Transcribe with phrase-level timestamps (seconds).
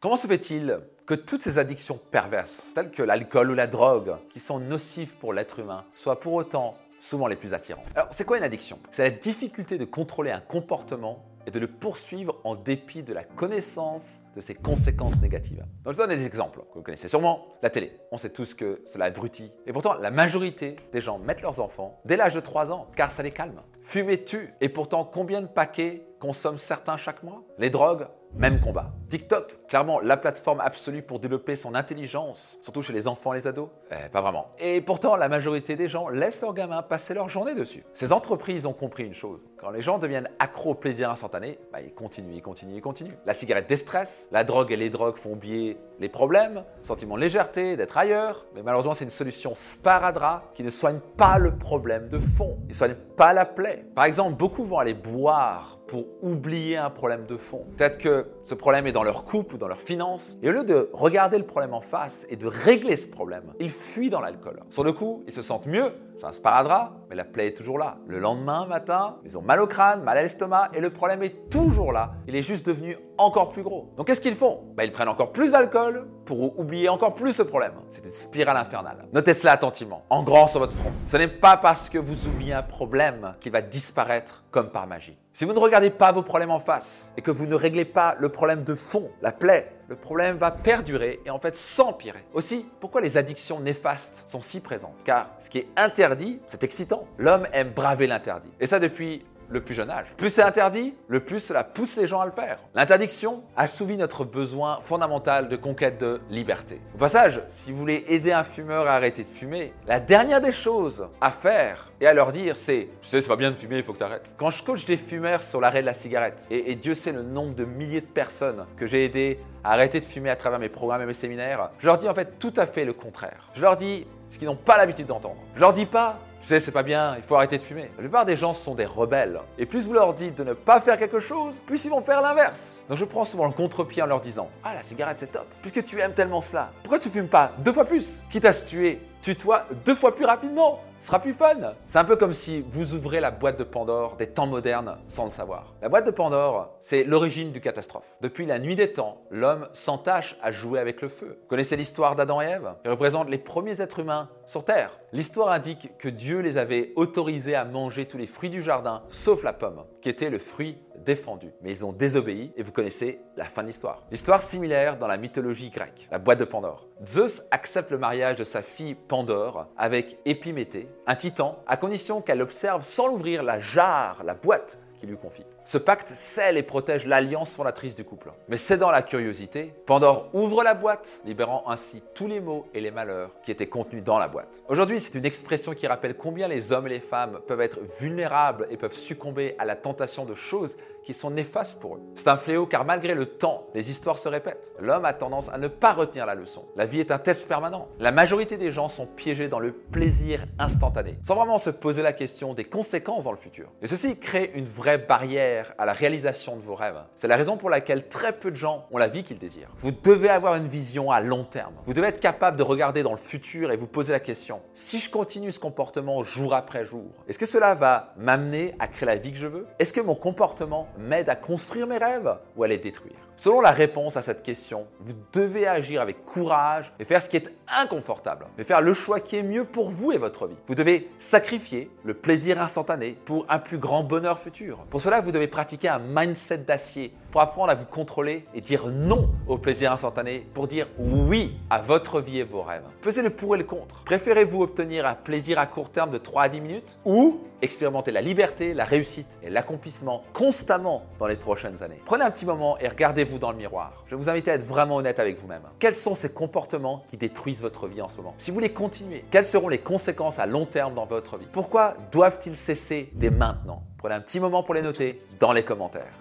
[0.00, 4.38] Comment se fait-il que toutes ces addictions perverses, telles que l'alcool ou la drogue, qui
[4.38, 7.88] sont nocives pour l'être humain, soient pour autant souvent les plus attirantes?
[7.96, 8.78] Alors, c'est quoi une addiction?
[8.92, 13.24] C'est la difficulté de contrôler un comportement et de le poursuivre en dépit de la
[13.24, 15.66] connaissance de ses conséquences négatives.
[15.82, 17.48] Donc, je donne des exemples que vous connaissez sûrement.
[17.62, 19.50] La télé, on sait tous que cela abrutit.
[19.66, 23.10] Et pourtant, la majorité des gens mettent leurs enfants dès l'âge de 3 ans, car
[23.10, 23.62] ça les calme.
[23.82, 24.54] Fumer tue.
[24.60, 28.92] Et pourtant, combien de paquets consomment certains chaque mois Les drogues, même combat.
[29.08, 33.46] TikTok, clairement la plateforme absolue pour développer son intelligence, surtout chez les enfants et les
[33.46, 34.48] ados eh, Pas vraiment.
[34.58, 37.84] Et pourtant, la majorité des gens laissent leurs gamins passer leur journée dessus.
[37.94, 39.40] Ces entreprises ont compris une chose.
[39.58, 43.16] Quand les gens deviennent accros au plaisir instantané, bah, ils continuent, ils continuent, ils continuent.
[43.24, 47.76] La cigarette déstresse, la drogue et les drogues font oublier les problèmes, sentiment de légèreté,
[47.76, 48.46] d'être ailleurs.
[48.54, 52.58] Mais malheureusement, c'est une solution sparadrap qui ne soigne pas le problème de fond.
[52.64, 53.84] Il ne soigne pas la plaie.
[53.94, 57.66] Par exemple, beaucoup vont aller boire pour oublier un problème de fond.
[57.76, 60.36] Peut-être que ce problème est dans leur couple ou dans leurs finances.
[60.42, 63.70] Et au lieu de regarder le problème en face et de régler ce problème, ils
[63.70, 64.60] fuient dans l'alcool.
[64.70, 67.78] Sur le coup, ils se sentent mieux, c'est un sparadrap, mais la plaie est toujours
[67.78, 67.96] là.
[68.06, 71.48] Le lendemain matin, ils ont mal au crâne, mal à l'estomac, et le problème est
[71.48, 72.12] toujours là.
[72.26, 73.92] Il est juste devenu encore plus gros.
[73.96, 74.60] Donc qu'est-ce qu'ils font?
[74.76, 77.72] Bah, Ils prennent encore plus d'alcool pour oublier encore plus ce problème.
[77.90, 79.06] C'est une spirale infernale.
[79.12, 80.92] Notez cela attentivement, en grand sur votre front.
[81.06, 85.16] Ce n'est pas parce que vous oubliez un problème qu'il va disparaître comme par magie.
[85.32, 88.16] Si vous ne regardez pas vos problèmes en face et que vous ne réglez pas
[88.18, 92.24] le problème de fond, la plaie, le problème va perdurer et en fait s'empirer.
[92.34, 94.96] Aussi, pourquoi les addictions néfastes sont si présentes?
[95.04, 97.06] Car ce qui est interdit, c'est excitant.
[97.18, 98.50] L'homme aime braver l'interdit.
[98.58, 100.06] Et ça depuis le plus jeune âge.
[100.16, 102.58] Plus c'est interdit, le plus cela pousse les gens à le faire.
[102.74, 106.80] L'interdiction assouvit notre besoin fondamental de conquête de liberté.
[106.94, 110.52] Au passage, si vous voulez aider un fumeur à arrêter de fumer, la dernière des
[110.52, 113.78] choses à faire et à leur dire, c'est Tu sais, c'est pas bien de fumer,
[113.78, 114.30] il faut que tu arrêtes.
[114.36, 117.22] Quand je coach des fumeurs sur l'arrêt de la cigarette, et, et Dieu sait le
[117.22, 120.68] nombre de milliers de personnes que j'ai aidé à arrêter de fumer à travers mes
[120.68, 123.50] programmes et mes séminaires, je leur dis en fait tout à fait le contraire.
[123.54, 125.38] Je leur dis ce qu'ils n'ont pas l'habitude d'entendre.
[125.54, 127.90] Je leur dis pas tu sais, c'est pas bien, il faut arrêter de fumer.
[127.96, 129.40] La plupart des gens sont des rebelles.
[129.58, 132.22] Et plus vous leur dites de ne pas faire quelque chose, plus ils vont faire
[132.22, 132.80] l'inverse.
[132.88, 135.46] Donc je prends souvent le contre-pied en leur disant Ah, la cigarette c'est top.
[135.62, 138.22] Puisque tu aimes tellement cela, pourquoi tu fumes pas deux fois plus?
[138.30, 140.80] Quitte à se tuer, tue-toi deux fois plus rapidement.
[141.00, 141.74] Ce sera plus fun.
[141.86, 145.26] C'est un peu comme si vous ouvrez la boîte de Pandore des temps modernes sans
[145.26, 145.74] le savoir.
[145.80, 148.16] La boîte de Pandore, c'est l'origine du catastrophe.
[148.20, 151.38] Depuis la nuit des temps, l'homme s'entache à jouer avec le feu.
[151.40, 152.74] Vous connaissez l'histoire d'Adam et Ève?
[152.84, 154.98] Ils représentent les premiers êtres humains sur Terre.
[155.12, 159.44] L'histoire indique que Dieu les avait autorisés à manger tous les fruits du jardin, sauf
[159.44, 161.50] la pomme, qui était le fruit défendu.
[161.62, 164.04] Mais ils ont désobéi et vous connaissez la fin de l'histoire.
[164.10, 166.86] L'histoire similaire dans la mythologie grecque, la boîte de Pandore.
[167.06, 172.42] Zeus accepte le mariage de sa fille Pandore avec Épiméthée, un titan, à condition qu'elle
[172.42, 175.46] observe sans l'ouvrir la jarre, la boîte qui lui confie.
[175.68, 178.32] Ce pacte scelle et protège l'alliance fondatrice du couple.
[178.48, 182.90] Mais cédant la curiosité, Pandore ouvre la boîte, libérant ainsi tous les maux et les
[182.90, 184.62] malheurs qui étaient contenus dans la boîte.
[184.68, 188.66] Aujourd'hui, c'est une expression qui rappelle combien les hommes et les femmes peuvent être vulnérables
[188.70, 192.02] et peuvent succomber à la tentation de choses qui sont néfastes pour eux.
[192.16, 194.72] C'est un fléau car malgré le temps, les histoires se répètent.
[194.78, 196.66] L'homme a tendance à ne pas retenir la leçon.
[196.76, 197.88] La vie est un test permanent.
[197.98, 202.12] La majorité des gens sont piégés dans le plaisir instantané, sans vraiment se poser la
[202.12, 203.70] question des conséquences dans le futur.
[203.80, 207.02] Et ceci crée une vraie barrière à la réalisation de vos rêves.
[207.16, 209.70] C'est la raison pour laquelle très peu de gens ont la vie qu'ils désirent.
[209.78, 211.74] Vous devez avoir une vision à long terme.
[211.86, 214.98] Vous devez être capable de regarder dans le futur et vous poser la question, si
[214.98, 219.16] je continue ce comportement jour après jour, est-ce que cela va m'amener à créer la
[219.16, 219.66] vie que je veux?
[219.78, 223.27] Est-ce que mon comportement m'aide à construire mes rêves ou à les détruire?
[223.40, 227.36] Selon la réponse à cette question, vous devez agir avec courage et faire ce qui
[227.36, 230.56] est inconfortable, mais faire le choix qui est mieux pour vous et votre vie.
[230.66, 234.78] Vous devez sacrifier le plaisir instantané pour un plus grand bonheur futur.
[234.90, 238.86] Pour cela, vous devez pratiquer un mindset d'acier pour apprendre à vous contrôler et dire
[238.86, 242.84] non au plaisir instantané, pour dire oui à votre vie et vos rêves.
[243.02, 244.04] Pesez le pour et le contre.
[244.04, 248.20] Préférez-vous obtenir un plaisir à court terme de 3 à 10 minutes ou expérimenter la
[248.20, 252.00] liberté, la réussite et l'accomplissement constamment dans les prochaines années?
[252.04, 254.04] Prenez un petit moment et regardez-vous dans le miroir.
[254.06, 255.62] Je vous inviter à être vraiment honnête avec vous-même.
[255.78, 258.34] Quels sont ces comportements qui détruisent votre vie en ce moment?
[258.38, 261.48] Si vous voulez continuer, quelles seront les conséquences à long terme dans votre vie?
[261.52, 263.82] Pourquoi doivent-ils cesser dès maintenant?
[263.98, 266.12] Prenez un petit moment pour les noter dans les commentaires.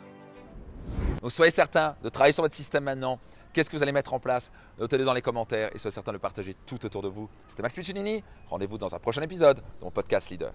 [1.28, 3.20] Donc soyez certain de travailler sur votre système maintenant.
[3.52, 4.50] Qu'est-ce que vous allez mettre en place?
[4.80, 7.28] Notez-le dans les commentaires et soyez certain de le partager tout autour de vous.
[7.50, 8.24] C'était Max Piccinini.
[8.48, 10.54] Rendez-vous dans un prochain épisode de mon podcast Leader.